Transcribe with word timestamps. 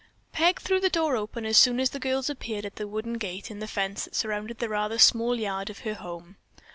Peg 0.31 0.59
threw 0.59 0.79
the 0.79 0.89
door 0.89 1.15
open 1.15 1.45
as 1.45 1.57
soon 1.59 1.79
as 1.79 1.91
the 1.91 1.99
girls 1.99 2.27
appeared 2.27 2.65
at 2.65 2.77
the 2.77 2.87
wooden 2.87 3.19
gate 3.19 3.51
in 3.51 3.59
the 3.59 3.67
fence 3.67 4.05
that 4.05 4.15
surrounded 4.15 4.57
the 4.57 4.67
rather 4.67 4.97
small 4.97 5.39
yard 5.39 5.69
of 5.69 5.81
her 5.81 5.93
home. 5.93 6.37